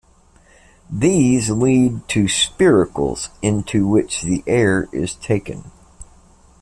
[0.91, 5.69] These lead to spiracles into which the air is taken.